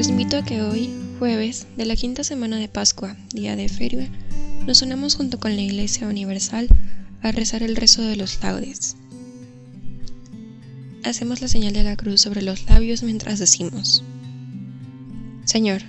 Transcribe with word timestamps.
Los 0.00 0.08
invito 0.08 0.38
a 0.38 0.42
que 0.42 0.62
hoy, 0.62 0.88
jueves 1.18 1.66
de 1.76 1.84
la 1.84 1.94
quinta 1.94 2.24
semana 2.24 2.56
de 2.56 2.68
Pascua, 2.68 3.18
día 3.34 3.54
de 3.54 3.68
feria, 3.68 4.08
nos 4.66 4.80
unamos 4.80 5.14
junto 5.14 5.38
con 5.38 5.54
la 5.54 5.60
Iglesia 5.60 6.08
Universal 6.08 6.68
a 7.20 7.32
rezar 7.32 7.62
el 7.62 7.76
rezo 7.76 8.00
de 8.00 8.16
los 8.16 8.42
laudes. 8.42 8.96
Hacemos 11.04 11.42
la 11.42 11.48
señal 11.48 11.74
de 11.74 11.84
la 11.84 11.96
cruz 11.96 12.22
sobre 12.22 12.40
los 12.40 12.64
labios 12.64 13.02
mientras 13.02 13.38
decimos, 13.38 14.02
Señor, 15.44 15.82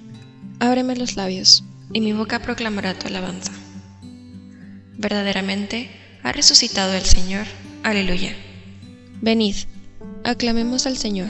ábreme 0.60 0.98
los 0.98 1.16
labios, 1.16 1.64
y 1.94 2.02
mi 2.02 2.12
boca 2.12 2.40
proclamará 2.42 3.00
tu 3.00 3.08
alabanza. 3.08 3.54
Verdaderamente 4.98 5.90
ha 6.22 6.34
resucitado 6.34 6.96
el 6.96 7.06
Señor. 7.06 7.46
Aleluya. 7.82 8.36
Venid, 9.22 9.56
aclamemos 10.26 10.86
al 10.86 10.98
Señor 10.98 11.30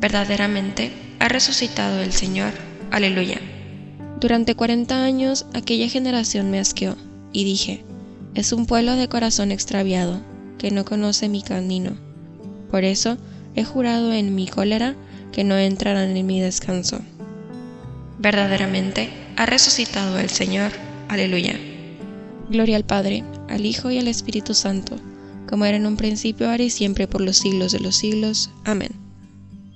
verdaderamente 0.00 0.92
ha 1.18 1.28
resucitado 1.28 2.00
el 2.00 2.12
Señor. 2.12 2.52
Aleluya. 2.90 3.40
Durante 4.20 4.54
cuarenta 4.54 5.04
años 5.04 5.46
aquella 5.54 5.88
generación 5.88 6.50
me 6.50 6.58
asqueó, 6.58 6.96
y 7.32 7.44
dije, 7.44 7.84
es 8.34 8.52
un 8.52 8.66
pueblo 8.66 8.96
de 8.96 9.08
corazón 9.08 9.52
extraviado, 9.52 10.20
que 10.58 10.70
no 10.70 10.84
conoce 10.84 11.28
mi 11.28 11.42
camino. 11.42 11.92
Por 12.70 12.84
eso 12.84 13.16
he 13.54 13.64
jurado 13.64 14.12
en 14.12 14.34
mi 14.34 14.46
cólera 14.46 14.94
que 15.32 15.44
no 15.44 15.56
entrarán 15.56 16.16
en 16.16 16.26
mi 16.26 16.40
descanso. 16.40 17.00
Verdaderamente 18.18 19.10
ha 19.36 19.46
resucitado 19.46 20.18
el 20.18 20.28
Señor. 20.28 20.72
Aleluya. 21.08 21.58
Gloria 22.50 22.76
al 22.76 22.84
Padre, 22.84 23.24
al 23.48 23.64
Hijo 23.64 23.90
y 23.90 23.98
al 23.98 24.08
Espíritu 24.08 24.54
Santo, 24.54 24.96
como 25.48 25.64
era 25.64 25.76
en 25.76 25.86
un 25.86 25.96
principio, 25.96 26.50
ahora 26.50 26.62
y 26.62 26.70
siempre, 26.70 27.06
por 27.06 27.20
los 27.20 27.38
siglos 27.38 27.72
de 27.72 27.80
los 27.80 27.96
siglos. 27.96 28.50
Amén 28.64 28.99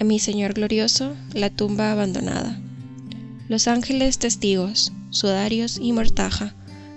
A 0.00 0.04
mi 0.04 0.18
Señor 0.18 0.54
glorioso 0.54 1.14
la 1.34 1.50
tumba 1.50 1.92
abandonada. 1.92 2.58
Los 3.48 3.68
ángeles 3.68 4.18
testigos, 4.18 4.92
sudarios 5.10 5.78
y 5.80 5.92
mortaja, 5.92 6.54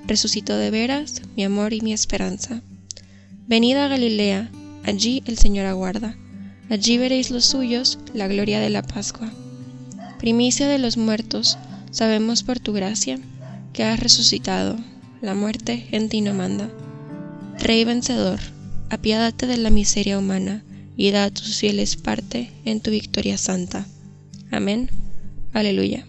resucitó 0.08 0.58
de 0.58 0.72
veras 0.72 1.22
mi 1.36 1.44
amor 1.44 1.74
y 1.74 1.82
mi 1.82 1.92
esperanza. 1.92 2.62
Venid 3.46 3.76
a 3.76 3.90
Galilea, 3.90 4.50
allí 4.86 5.22
el 5.26 5.38
Señor 5.38 5.66
aguarda, 5.66 6.16
allí 6.70 6.98
veréis 6.98 7.30
los 7.30 7.46
suyos 7.46 8.00
la 8.14 8.30
gloria 8.30 8.62
de 8.62 8.70
la 8.70 8.84
Pascua. 8.84 9.30
Primicia 10.18 10.70
de 10.70 10.80
los 10.80 10.96
muertos, 10.96 11.58
sabemos 11.92 12.44
por 12.44 12.62
tu 12.62 12.72
gracia 12.72 13.20
que 13.74 13.84
has 13.84 14.00
resucitado, 14.00 14.78
la 15.22 15.34
muerte 15.34 15.88
en 15.92 16.08
ti 16.08 16.22
no 16.22 16.34
manda. 16.34 16.70
Rey 17.60 17.84
vencedor, 17.84 18.40
apiádate 18.90 19.46
de 19.46 19.58
la 19.58 19.72
miseria 19.72 20.18
humana, 20.18 20.64
y 20.96 21.12
da 21.12 21.26
a 21.26 21.32
tus 21.32 21.58
fieles 21.58 21.96
parte 21.96 22.52
en 22.66 22.82
tu 22.82 22.92
victoria 22.92 23.38
santa. 23.38 23.86
Amén. 24.52 24.90
Aleluya. 25.54 26.06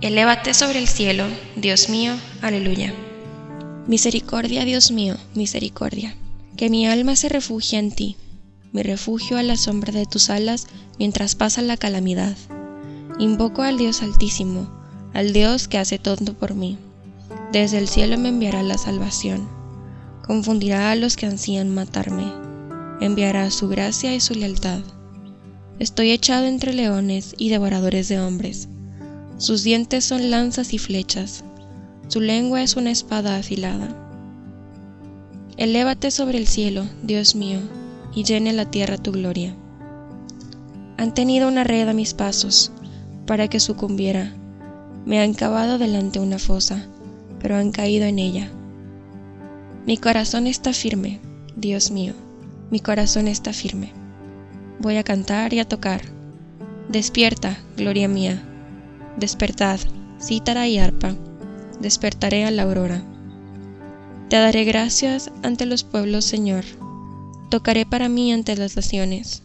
Elévate 0.00 0.54
sobre 0.54 0.78
el 0.78 0.88
cielo, 0.88 1.24
Dios 1.56 1.88
mío. 1.88 2.14
Aleluya. 2.42 2.92
Misericordia, 3.86 4.64
Dios 4.64 4.90
mío, 4.90 5.16
misericordia. 5.34 6.14
Que 6.56 6.70
mi 6.70 6.86
alma 6.86 7.16
se 7.16 7.28
refugie 7.28 7.78
en 7.78 7.90
ti, 7.90 8.16
mi 8.72 8.82
refugio 8.82 9.38
a 9.38 9.42
la 9.42 9.56
sombra 9.56 9.92
de 9.92 10.06
tus 10.06 10.30
alas 10.30 10.66
mientras 10.98 11.34
pasa 11.34 11.62
la 11.62 11.76
calamidad. 11.76 12.36
Invoco 13.18 13.62
al 13.62 13.78
Dios 13.78 14.02
Altísimo, 14.02 14.68
al 15.14 15.32
Dios 15.32 15.68
que 15.68 15.78
hace 15.78 15.98
todo 15.98 16.34
por 16.34 16.54
mí. 16.54 16.78
Desde 17.52 17.78
el 17.78 17.88
cielo 17.88 18.18
me 18.18 18.28
enviará 18.28 18.62
la 18.62 18.78
salvación. 18.78 19.48
Confundirá 20.26 20.90
a 20.90 20.96
los 20.96 21.16
que 21.16 21.26
ansían 21.26 21.70
matarme 21.70 22.43
enviará 23.00 23.50
su 23.50 23.68
gracia 23.68 24.14
y 24.14 24.20
su 24.20 24.34
lealtad. 24.34 24.80
Estoy 25.78 26.10
echado 26.10 26.46
entre 26.46 26.72
leones 26.72 27.34
y 27.36 27.48
devoradores 27.48 28.08
de 28.08 28.20
hombres. 28.20 28.68
Sus 29.38 29.62
dientes 29.64 30.04
son 30.04 30.30
lanzas 30.30 30.72
y 30.72 30.78
flechas. 30.78 31.44
su 32.08 32.20
lengua 32.20 32.62
es 32.62 32.76
una 32.76 32.90
espada 32.90 33.36
afilada. 33.36 33.88
Elévate 35.56 36.10
sobre 36.10 36.38
el 36.38 36.46
cielo, 36.46 36.84
Dios 37.02 37.34
mío, 37.34 37.58
y 38.14 38.24
llene 38.24 38.52
la 38.52 38.70
tierra 38.70 38.98
tu 38.98 39.12
gloria. 39.12 39.54
Han 40.96 41.14
tenido 41.14 41.48
una 41.48 41.64
red 41.64 41.88
a 41.88 41.92
mis 41.92 42.14
pasos, 42.14 42.70
para 43.26 43.48
que 43.48 43.60
sucumbiera. 43.60 44.32
Me 45.06 45.20
han 45.20 45.34
cavado 45.34 45.78
delante 45.78 46.20
una 46.20 46.38
fosa, 46.38 46.86
pero 47.40 47.56
han 47.56 47.72
caído 47.72 48.06
en 48.06 48.18
ella. 48.18 48.50
Mi 49.86 49.96
corazón 49.96 50.46
está 50.46 50.72
firme, 50.72 51.20
Dios 51.56 51.90
mío, 51.90 52.14
mi 52.70 52.80
corazón 52.80 53.28
está 53.28 53.52
firme. 53.52 53.92
Voy 54.80 54.96
a 54.96 55.04
cantar 55.04 55.54
y 55.54 55.60
a 55.60 55.68
tocar. 55.68 56.02
Despierta, 56.88 57.58
gloria 57.76 58.08
mía. 58.08 58.42
Despertad, 59.16 59.80
cítara 60.20 60.66
y 60.68 60.78
arpa. 60.78 61.14
Despertaré 61.80 62.44
a 62.44 62.50
la 62.50 62.64
aurora. 62.64 63.02
Te 64.28 64.36
daré 64.36 64.64
gracias 64.64 65.30
ante 65.42 65.66
los 65.66 65.84
pueblos, 65.84 66.24
Señor. 66.24 66.64
Tocaré 67.50 67.86
para 67.86 68.08
mí 68.08 68.32
ante 68.32 68.56
las 68.56 68.74
naciones. 68.76 69.42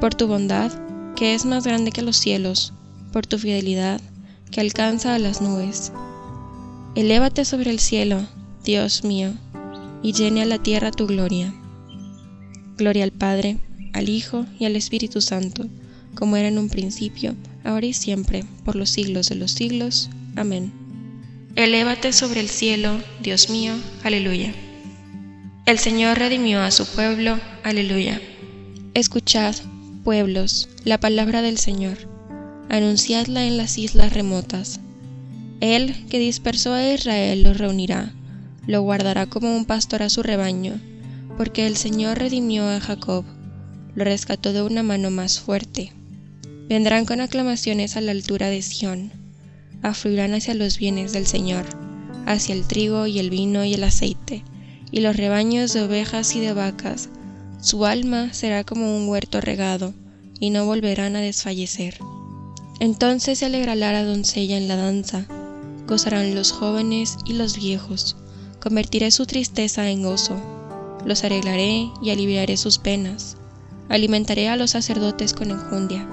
Por 0.00 0.14
tu 0.14 0.26
bondad, 0.26 0.72
que 1.14 1.34
es 1.34 1.44
más 1.44 1.64
grande 1.64 1.92
que 1.92 2.02
los 2.02 2.16
cielos, 2.16 2.72
por 3.12 3.26
tu 3.26 3.38
fidelidad, 3.38 4.00
que 4.50 4.60
alcanza 4.60 5.14
a 5.14 5.18
las 5.18 5.40
nubes. 5.40 5.92
Elévate 6.94 7.44
sobre 7.44 7.70
el 7.70 7.78
cielo, 7.78 8.20
Dios 8.64 9.04
mío, 9.04 9.32
y 10.02 10.12
llene 10.12 10.42
a 10.42 10.46
la 10.46 10.58
tierra 10.58 10.90
tu 10.90 11.06
gloria. 11.06 11.54
Gloria 12.78 13.02
al 13.02 13.10
Padre, 13.10 13.58
al 13.92 14.08
Hijo 14.08 14.46
y 14.60 14.64
al 14.64 14.76
Espíritu 14.76 15.20
Santo, 15.20 15.66
como 16.14 16.36
era 16.36 16.46
en 16.46 16.58
un 16.58 16.68
principio, 16.68 17.34
ahora 17.64 17.86
y 17.86 17.92
siempre, 17.92 18.44
por 18.64 18.76
los 18.76 18.88
siglos 18.88 19.28
de 19.28 19.34
los 19.34 19.50
siglos. 19.50 20.08
Amén. 20.36 20.72
Elévate 21.56 22.12
sobre 22.12 22.38
el 22.38 22.48
cielo, 22.48 23.02
Dios 23.20 23.50
mío, 23.50 23.74
aleluya. 24.04 24.54
El 25.66 25.80
Señor 25.80 26.18
redimió 26.20 26.60
a 26.60 26.70
su 26.70 26.86
pueblo, 26.86 27.40
aleluya. 27.64 28.20
Escuchad, 28.94 29.56
pueblos, 30.04 30.68
la 30.84 31.00
palabra 31.00 31.42
del 31.42 31.58
Señor, 31.58 31.98
anunciadla 32.68 33.44
en 33.44 33.56
las 33.56 33.76
islas 33.76 34.12
remotas. 34.12 34.78
Él 35.60 36.06
que 36.08 36.20
dispersó 36.20 36.74
a 36.74 36.94
Israel 36.94 37.42
lo 37.42 37.54
reunirá, 37.54 38.12
lo 38.68 38.82
guardará 38.82 39.26
como 39.26 39.56
un 39.56 39.64
pastor 39.64 40.04
a 40.04 40.10
su 40.10 40.22
rebaño, 40.22 40.80
porque 41.38 41.68
el 41.68 41.76
Señor 41.76 42.18
redimió 42.18 42.68
a 42.68 42.80
Jacob, 42.80 43.24
lo 43.94 44.02
rescató 44.02 44.52
de 44.52 44.60
una 44.62 44.82
mano 44.82 45.12
más 45.12 45.38
fuerte. 45.38 45.92
Vendrán 46.68 47.06
con 47.06 47.20
aclamaciones 47.20 47.96
a 47.96 48.00
la 48.00 48.10
altura 48.10 48.48
de 48.48 48.60
Sión, 48.60 49.12
afluirán 49.80 50.34
hacia 50.34 50.54
los 50.54 50.78
bienes 50.78 51.12
del 51.12 51.28
Señor, 51.28 51.64
hacia 52.26 52.56
el 52.56 52.66
trigo 52.66 53.06
y 53.06 53.20
el 53.20 53.30
vino 53.30 53.64
y 53.64 53.74
el 53.74 53.84
aceite, 53.84 54.42
y 54.90 54.98
los 54.98 55.16
rebaños 55.16 55.72
de 55.72 55.82
ovejas 55.82 56.34
y 56.34 56.40
de 56.40 56.54
vacas. 56.54 57.08
Su 57.60 57.86
alma 57.86 58.32
será 58.34 58.64
como 58.64 58.96
un 58.96 59.08
huerto 59.08 59.40
regado, 59.40 59.94
y 60.40 60.50
no 60.50 60.66
volverán 60.66 61.14
a 61.14 61.20
desfallecer. 61.20 61.98
Entonces 62.80 63.38
se 63.38 63.46
alegrará 63.46 63.92
la 63.92 64.04
doncella 64.04 64.56
en 64.56 64.66
la 64.66 64.74
danza, 64.74 65.24
gozarán 65.86 66.34
los 66.34 66.50
jóvenes 66.50 67.16
y 67.26 67.34
los 67.34 67.56
viejos, 67.56 68.16
convertiré 68.58 69.12
su 69.12 69.24
tristeza 69.24 69.88
en 69.88 70.02
gozo, 70.02 70.57
los 71.08 71.24
arreglaré 71.24 71.90
y 72.02 72.10
aliviaré 72.10 72.56
sus 72.56 72.78
penas, 72.78 73.36
alimentaré 73.88 74.48
a 74.48 74.56
los 74.56 74.70
sacerdotes 74.70 75.32
con 75.32 75.50
enjundia, 75.50 76.08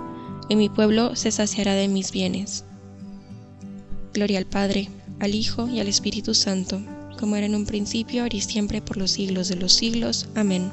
y 0.50 0.56
mi 0.56 0.70
pueblo 0.70 1.16
se 1.16 1.32
saciará 1.32 1.74
de 1.74 1.88
mis 1.88 2.12
bienes. 2.12 2.66
Gloria 4.14 4.40
al 4.40 4.46
Padre, 4.46 4.90
al 5.20 5.36
Hijo 5.36 5.68
y 5.68 5.80
al 5.80 5.88
Espíritu 5.88 6.34
Santo, 6.34 6.82
como 7.20 7.36
era 7.36 7.46
en 7.46 7.56
un 7.56 7.66
principio, 7.66 8.24
ahora 8.24 8.38
y 8.38 8.42
siempre, 8.42 8.82
por 8.82 8.98
los 8.98 9.12
siglos 9.12 9.48
de 9.50 9.56
los 9.56 9.74
siglos. 9.74 10.28
Amén. 10.36 10.72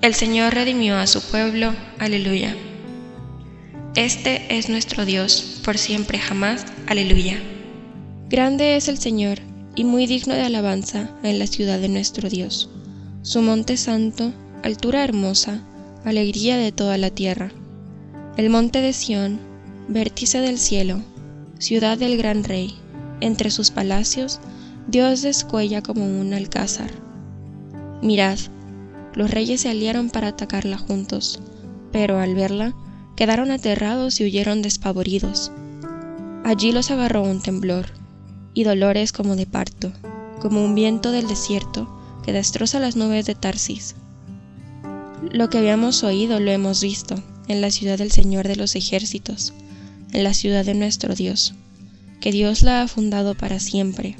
El 0.00 0.14
Señor 0.14 0.54
redimió 0.54 0.96
a 0.96 1.06
su 1.06 1.20
pueblo. 1.20 1.72
Aleluya. 1.98 2.56
Este 3.94 4.56
es 4.56 4.68
nuestro 4.68 5.04
Dios, 5.04 5.60
por 5.64 5.78
siempre 5.78 6.18
jamás. 6.18 6.64
Aleluya. 6.86 7.40
Grande 8.28 8.76
es 8.76 8.88
el 8.88 8.98
Señor, 8.98 9.38
y 9.76 9.84
muy 9.84 10.06
digno 10.06 10.34
de 10.34 10.42
alabanza 10.42 11.10
en 11.22 11.38
la 11.38 11.46
ciudad 11.46 11.78
de 11.78 11.88
nuestro 11.88 12.28
Dios. 12.28 12.68
Su 13.24 13.40
monte 13.40 13.76
santo, 13.76 14.32
altura 14.64 15.04
hermosa, 15.04 15.60
alegría 16.04 16.56
de 16.56 16.72
toda 16.72 16.98
la 16.98 17.08
tierra. 17.10 17.52
El 18.36 18.50
monte 18.50 18.80
de 18.80 18.92
Sión, 18.92 19.38
vértice 19.86 20.40
del 20.40 20.58
cielo, 20.58 21.00
ciudad 21.60 21.96
del 21.96 22.16
gran 22.16 22.42
rey. 22.42 22.74
Entre 23.20 23.52
sus 23.52 23.70
palacios, 23.70 24.40
Dios 24.88 25.22
descuella 25.22 25.82
como 25.82 26.04
un 26.04 26.34
alcázar. 26.34 26.90
Mirad, 28.02 28.40
los 29.14 29.30
reyes 29.30 29.60
se 29.60 29.68
aliaron 29.68 30.10
para 30.10 30.26
atacarla 30.26 30.76
juntos, 30.76 31.40
pero 31.92 32.18
al 32.18 32.34
verla, 32.34 32.74
quedaron 33.14 33.52
aterrados 33.52 34.20
y 34.20 34.24
huyeron 34.24 34.62
despavoridos. 34.62 35.52
Allí 36.42 36.72
los 36.72 36.90
agarró 36.90 37.22
un 37.22 37.40
temblor, 37.40 37.86
y 38.52 38.64
dolores 38.64 39.12
como 39.12 39.36
de 39.36 39.46
parto, 39.46 39.92
como 40.40 40.64
un 40.64 40.74
viento 40.74 41.12
del 41.12 41.28
desierto 41.28 42.01
que 42.24 42.32
destroza 42.32 42.80
las 42.80 42.96
nubes 42.96 43.26
de 43.26 43.34
Tarsis. 43.34 43.94
Lo 45.30 45.48
que 45.50 45.58
habíamos 45.58 46.02
oído 46.02 46.40
lo 46.40 46.50
hemos 46.50 46.82
visto 46.82 47.22
en 47.48 47.60
la 47.60 47.70
ciudad 47.70 47.98
del 47.98 48.10
Señor 48.10 48.48
de 48.48 48.56
los 48.56 48.74
ejércitos, 48.76 49.52
en 50.12 50.24
la 50.24 50.34
ciudad 50.34 50.64
de 50.64 50.74
nuestro 50.74 51.14
Dios, 51.14 51.54
que 52.20 52.32
Dios 52.32 52.62
la 52.62 52.82
ha 52.82 52.88
fundado 52.88 53.34
para 53.34 53.58
siempre. 53.60 54.16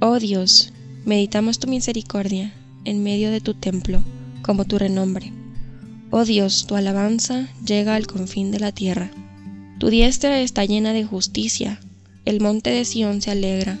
Oh 0.00 0.18
Dios, 0.18 0.72
meditamos 1.04 1.58
tu 1.58 1.68
misericordia 1.68 2.52
en 2.84 3.02
medio 3.02 3.30
de 3.30 3.40
tu 3.40 3.54
templo, 3.54 4.02
como 4.42 4.64
tu 4.64 4.78
renombre. 4.78 5.32
Oh 6.10 6.24
Dios, 6.24 6.66
tu 6.66 6.76
alabanza 6.76 7.48
llega 7.64 7.94
al 7.94 8.06
confín 8.06 8.50
de 8.50 8.60
la 8.60 8.72
tierra. 8.72 9.10
Tu 9.78 9.90
diestra 9.90 10.40
está 10.40 10.64
llena 10.64 10.92
de 10.92 11.04
justicia, 11.04 11.80
el 12.24 12.40
monte 12.40 12.70
de 12.70 12.84
Sión 12.84 13.20
se 13.22 13.30
alegra, 13.30 13.78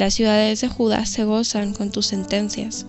las 0.00 0.14
ciudades 0.14 0.62
de 0.62 0.68
Judá 0.68 1.04
se 1.04 1.24
gozan 1.24 1.74
con 1.74 1.90
tus 1.90 2.06
sentencias. 2.06 2.86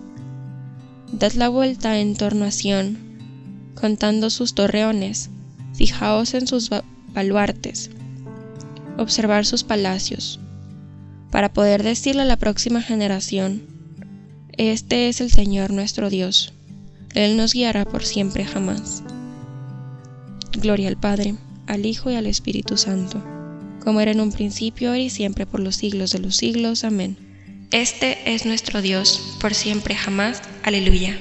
Dad 1.12 1.32
la 1.32 1.50
vuelta 1.50 1.98
en 1.98 2.16
torno 2.16 2.46
a 2.46 2.50
Sión, 2.50 2.96
contando 3.74 4.30
sus 4.30 4.54
torreones, 4.54 5.28
fijaos 5.74 6.32
en 6.32 6.46
sus 6.46 6.70
baluartes, 7.12 7.90
observar 8.96 9.44
sus 9.44 9.62
palacios, 9.62 10.40
para 11.30 11.52
poder 11.52 11.82
decirle 11.82 12.22
a 12.22 12.24
la 12.24 12.38
próxima 12.38 12.80
generación, 12.80 13.60
este 14.56 15.10
es 15.10 15.20
el 15.20 15.30
Señor 15.30 15.70
nuestro 15.70 16.08
Dios, 16.08 16.54
Él 17.14 17.36
nos 17.36 17.52
guiará 17.52 17.84
por 17.84 18.06
siempre 18.06 18.46
jamás. 18.46 19.02
Gloria 20.52 20.88
al 20.88 20.96
Padre, 20.96 21.34
al 21.66 21.84
Hijo 21.84 22.10
y 22.10 22.14
al 22.14 22.26
Espíritu 22.26 22.78
Santo, 22.78 23.22
como 23.82 24.00
era 24.00 24.12
en 24.12 24.20
un 24.20 24.32
principio, 24.32 24.90
ahora 24.90 25.00
y 25.00 25.10
siempre, 25.10 25.46
por 25.46 25.60
los 25.60 25.76
siglos 25.76 26.12
de 26.12 26.20
los 26.20 26.36
siglos. 26.36 26.84
Amén. 26.84 27.16
Este 27.70 28.18
es 28.32 28.44
nuestro 28.46 28.82
Dios, 28.82 29.36
por 29.40 29.54
siempre 29.54 29.94
jamás. 29.94 30.42
Aleluya. 30.62 31.18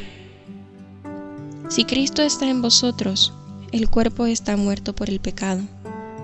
Si 1.69 1.85
Cristo 1.85 2.21
está 2.21 2.49
en 2.49 2.61
vosotros, 2.61 3.33
el 3.71 3.89
cuerpo 3.89 4.25
está 4.25 4.57
muerto 4.57 4.93
por 4.93 5.09
el 5.09 5.19
pecado, 5.19 5.61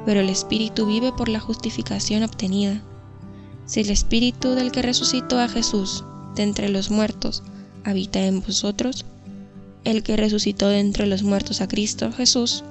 pero 0.05 0.19
el 0.19 0.29
Espíritu 0.29 0.85
vive 0.85 1.11
por 1.13 1.29
la 1.29 1.39
justificación 1.39 2.23
obtenida. 2.23 2.81
Si 3.65 3.79
el 3.79 3.89
Espíritu 3.89 4.49
del 4.51 4.71
que 4.71 4.81
resucitó 4.81 5.39
a 5.39 5.47
Jesús 5.47 6.03
de 6.35 6.43
entre 6.43 6.69
los 6.69 6.91
muertos 6.91 7.43
habita 7.83 8.25
en 8.25 8.41
vosotros, 8.41 9.05
el 9.85 10.03
que 10.03 10.17
resucitó 10.17 10.67
de 10.67 10.79
entre 10.79 11.07
los 11.07 11.23
muertos 11.23 11.61
a 11.61 11.67
Cristo 11.69 12.11
Jesús, 12.11 12.65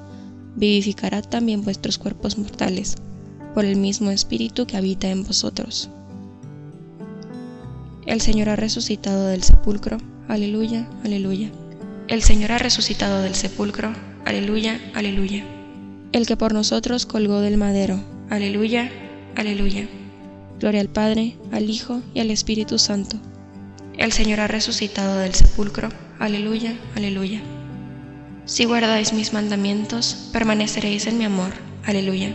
vivificará 0.57 1.23
también 1.23 1.63
vuestros 1.63 1.97
cuerpos 1.97 2.37
mortales, 2.37 2.97
por 3.57 3.65
el 3.65 3.77
mismo 3.77 4.11
Espíritu 4.11 4.67
que 4.67 4.77
habita 4.77 5.09
en 5.09 5.25
vosotros. 5.25 5.89
El 8.05 8.21
Señor 8.21 8.51
ha 8.51 8.57
resucitado 8.57 9.29
del 9.29 9.43
sepulcro. 9.43 9.97
Aleluya, 10.29 10.87
aleluya. 11.03 11.49
El 12.07 12.23
Señor 12.23 12.53
ha 12.53 12.59
resucitado 12.59 13.23
del 13.23 13.35
sepulcro. 13.35 13.95
Aleluya, 14.27 14.79
aleluya. 14.93 15.43
El 16.13 16.27
que 16.27 16.37
por 16.37 16.53
nosotros 16.53 17.07
colgó 17.07 17.41
del 17.41 17.57
madero. 17.57 17.99
Aleluya, 18.29 18.91
aleluya. 19.37 19.89
Gloria 20.61 20.83
al 20.83 20.91
Padre, 20.91 21.39
al 21.51 21.71
Hijo 21.71 22.03
y 22.13 22.21
al 22.21 22.31
Espíritu 22.31 22.79
Santo. 22.79 23.17
El 23.97 24.13
Señor 24.13 24.41
ha 24.41 24.49
resucitado 24.49 25.17
del 25.17 25.33
sepulcro. 25.33 25.89
Aleluya, 26.19 26.75
aleluya. 26.95 27.41
Si 28.45 28.67
guardáis 28.67 29.15
mis 29.15 29.33
mandamientos, 29.33 30.29
permaneceréis 30.31 31.07
en 31.07 31.17
mi 31.17 31.25
amor. 31.25 31.55
Aleluya. 31.87 32.35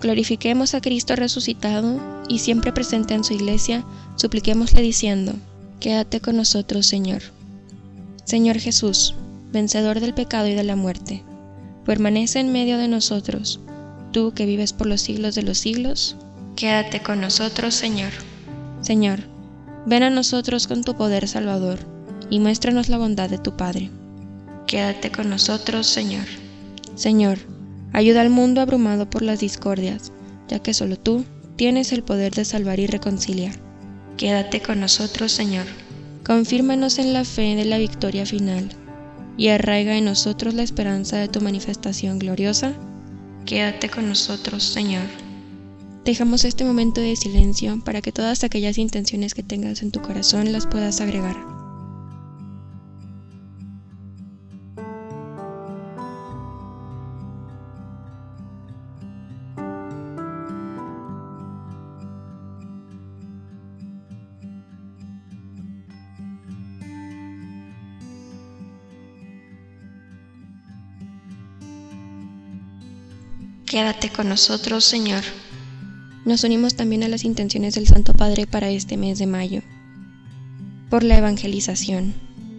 Glorifiquemos 0.00 0.74
a 0.74 0.80
Cristo 0.80 1.16
resucitado 1.16 2.00
y 2.28 2.40
siempre 2.40 2.72
presente 2.72 3.14
en 3.14 3.24
su 3.24 3.34
iglesia, 3.34 3.84
supliquémosle 4.16 4.82
diciendo, 4.82 5.34
Quédate 5.80 6.20
con 6.20 6.36
nosotros, 6.36 6.86
Señor. 6.86 7.22
Señor 8.24 8.58
Jesús, 8.58 9.14
vencedor 9.52 10.00
del 10.00 10.14
pecado 10.14 10.48
y 10.48 10.54
de 10.54 10.64
la 10.64 10.76
muerte, 10.76 11.22
permanece 11.84 12.40
en 12.40 12.52
medio 12.52 12.78
de 12.78 12.88
nosotros, 12.88 13.60
tú 14.12 14.32
que 14.32 14.46
vives 14.46 14.72
por 14.72 14.86
los 14.86 15.02
siglos 15.02 15.34
de 15.34 15.42
los 15.42 15.58
siglos, 15.58 16.16
quédate 16.56 17.02
con 17.02 17.20
nosotros, 17.20 17.74
Señor. 17.74 18.10
Señor, 18.80 19.20
ven 19.86 20.02
a 20.02 20.10
nosotros 20.10 20.66
con 20.66 20.84
tu 20.84 20.94
poder 20.94 21.28
salvador, 21.28 21.78
y 22.30 22.40
muéstranos 22.40 22.88
la 22.88 22.98
bondad 22.98 23.28
de 23.28 23.38
tu 23.38 23.56
Padre. 23.56 23.90
Quédate 24.66 25.10
con 25.10 25.28
nosotros, 25.28 25.86
Señor. 25.86 26.24
Señor, 26.94 27.38
ayuda 27.94 28.20
al 28.20 28.28
mundo 28.28 28.60
abrumado 28.60 29.08
por 29.08 29.22
las 29.22 29.40
discordias, 29.40 30.12
ya 30.48 30.58
que 30.58 30.74
solo 30.74 30.98
tú 30.98 31.24
tienes 31.56 31.92
el 31.92 32.02
poder 32.02 32.34
de 32.34 32.44
salvar 32.44 32.80
y 32.80 32.86
reconciliar. 32.86 33.54
Quédate 34.18 34.60
con 34.60 34.80
nosotros, 34.80 35.32
Señor. 35.32 35.64
Confírmanos 36.26 36.98
en 36.98 37.12
la 37.12 37.24
fe 37.24 37.54
de 37.54 37.64
la 37.64 37.78
victoria 37.78 38.26
final 38.26 38.68
y 39.36 39.48
arraiga 39.48 39.96
en 39.96 40.04
nosotros 40.04 40.54
la 40.54 40.62
esperanza 40.62 41.16
de 41.16 41.28
tu 41.28 41.40
manifestación 41.40 42.18
gloriosa. 42.18 42.74
Quédate 43.46 43.88
con 43.88 44.08
nosotros, 44.08 44.62
Señor. 44.64 45.04
Dejamos 46.04 46.44
este 46.44 46.64
momento 46.64 47.00
de 47.00 47.16
silencio 47.16 47.80
para 47.84 48.02
que 48.02 48.12
todas 48.12 48.44
aquellas 48.44 48.76
intenciones 48.76 49.34
que 49.34 49.42
tengas 49.42 49.82
en 49.82 49.90
tu 49.90 50.02
corazón 50.02 50.52
las 50.52 50.66
puedas 50.66 51.00
agregar. 51.00 51.53
Quédate 73.66 74.10
con 74.10 74.28
nosotros, 74.28 74.84
Señor. 74.84 75.24
Nos 76.26 76.44
unimos 76.44 76.74
también 76.74 77.02
a 77.02 77.08
las 77.08 77.24
intenciones 77.24 77.74
del 77.74 77.86
Santo 77.86 78.12
Padre 78.12 78.46
para 78.46 78.70
este 78.70 78.96
mes 78.96 79.18
de 79.18 79.26
mayo. 79.26 79.62
Por 80.90 81.02
la 81.02 81.16
evangelización, 81.16 82.14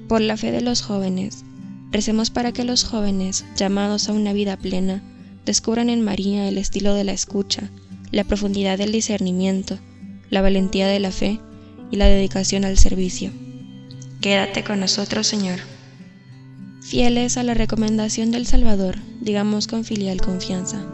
por 0.10 0.22
la 0.22 0.36
fe 0.36 0.52
de 0.52 0.62
los 0.62 0.82
jóvenes, 0.82 1.46
recemos 1.92 2.32
para 2.32 2.52
que 2.52 2.64
los 2.64 2.84
jóvenes, 2.84 3.46
llamados 3.56 4.10
a 4.10 4.14
una 4.14 4.34
vida 4.34 4.58
plena, 4.58 5.04
descubran 5.46 5.90
en 5.90 6.02
María 6.02 6.48
el 6.48 6.58
estilo 6.58 6.96
de 6.96 7.04
la 7.04 7.14
escucha, 7.14 7.70
la 8.12 8.24
profundidad 8.24 8.80
del 8.80 8.92
discernimiento, 8.92 9.78
la 10.32 10.42
valentía 10.42 10.88
de 10.88 11.00
la 11.00 11.12
fe 11.12 11.40
y 11.92 11.98
la 11.98 12.08
dedicación 12.08 12.66
al 12.66 12.80
servicio. 12.80 13.32
Quédate 14.22 14.64
con 14.64 14.80
nosotros, 14.80 15.28
Señor. 15.28 15.60
Fieles 16.88 17.38
a 17.38 17.42
la 17.42 17.56
recomendación 17.56 18.30
del 18.30 18.46
Salvador, 18.46 18.98
digamos 19.20 19.65
con 19.65 19.86
filial 19.86 20.22
confianza. 20.22 20.86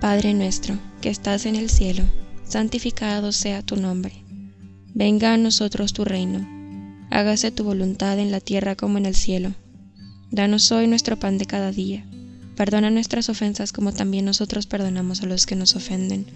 Padre 0.00 0.34
nuestro, 0.34 0.76
que 1.00 1.08
estás 1.08 1.46
en 1.46 1.54
el 1.54 1.70
cielo, 1.70 2.02
santificado 2.42 3.30
sea 3.30 3.62
tu 3.62 3.76
nombre. 3.76 4.24
Venga 4.92 5.34
a 5.34 5.36
nosotros 5.36 5.92
tu 5.92 6.04
reino. 6.04 6.44
Hágase 7.12 7.52
tu 7.52 7.62
voluntad 7.62 8.18
en 8.18 8.32
la 8.32 8.40
tierra 8.40 8.74
como 8.74 8.98
en 8.98 9.06
el 9.06 9.14
cielo. 9.14 9.54
Danos 10.32 10.72
hoy 10.72 10.88
nuestro 10.88 11.16
pan 11.16 11.38
de 11.38 11.46
cada 11.46 11.70
día. 11.70 12.04
Perdona 12.56 12.90
nuestras 12.90 13.28
ofensas 13.28 13.72
como 13.72 13.92
también 13.92 14.24
nosotros 14.24 14.66
perdonamos 14.66 15.22
a 15.22 15.26
los 15.26 15.46
que 15.46 15.54
nos 15.54 15.76
ofenden. 15.76 16.26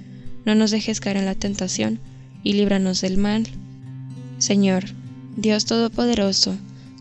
No 0.45 0.55
nos 0.55 0.71
dejes 0.71 1.01
caer 1.01 1.17
en 1.17 1.27
la 1.27 1.35
tentación 1.35 1.99
y 2.45 2.53
líbranos 2.53 3.01
del 3.01 3.19
mal. 3.19 3.49
Señor, 4.39 4.85
Dios 5.37 5.65
Todopoderoso, 5.65 6.57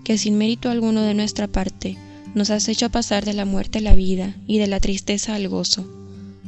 que 0.08 0.18
sin 0.18 0.38
mérito 0.38 0.70
alguno 0.70 1.02
de 1.02 1.14
nuestra 1.14 1.50
parte 1.50 1.98
nos 2.34 2.50
has 2.50 2.70
hecho 2.70 2.90
pasar 2.90 3.26
de 3.26 3.34
la 3.34 3.44
muerte 3.44 3.80
a 3.80 3.82
la 3.82 3.94
vida 3.94 4.38
y 4.48 4.58
de 4.58 4.68
la 4.68 4.80
tristeza 4.80 5.36
al 5.36 5.50
gozo 5.50 5.86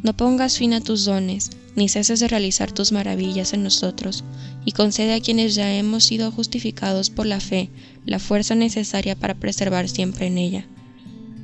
no 0.01 0.16
pongas 0.16 0.58
fin 0.58 0.72
a 0.72 0.80
tus 0.80 1.04
dones, 1.04 1.50
ni 1.75 1.89
ceses 1.89 2.22
de 2.22 2.30
realizar 2.30 2.72
tus 2.72 2.94
maravillas 2.94 3.51
en 3.51 3.63
nosotros, 3.63 4.24
y 4.63 4.72
concede 4.72 5.13
a 5.13 5.20
quienes 5.20 5.56
ya 5.56 5.75
hemos 5.75 6.06
sido 6.06 6.32
justificados 6.32 7.10
por 7.10 7.25
la 7.25 7.42
fe 7.42 7.70
la 8.06 8.20
fuerza 8.20 8.56
necesaria 8.56 9.18
para 9.18 9.36
preservar 9.36 9.89
siempre 9.89 10.28
en 10.28 10.38
ella. 10.38 10.66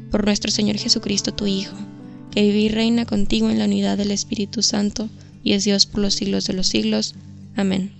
Por 0.10 0.24
nuestro 0.24 0.52
Señor 0.52 0.78
Jesucristo, 0.78 1.34
tu 1.34 1.48
Hijo, 1.48 1.76
que 2.32 2.44
vive 2.44 2.60
y 2.60 2.70
reina 2.70 3.06
contigo 3.06 3.50
en 3.50 3.60
la 3.60 3.66
unidad 3.66 3.98
del 3.98 4.12
Espíritu 4.12 4.64
Santo, 4.64 5.10
y 5.44 5.52
es 5.52 5.66
Dios 5.66 5.86
por 5.86 6.00
los 6.00 6.14
siglos 6.14 6.46
de 6.46 6.54
los 6.54 6.68
siglos. 6.68 7.14
Amén. 7.58 7.92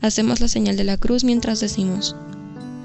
Hacemos 0.00 0.40
la 0.40 0.48
señal 0.48 0.78
de 0.78 0.84
la 0.84 0.96
cruz 0.96 1.24
mientras 1.24 1.60
decimos, 1.60 2.16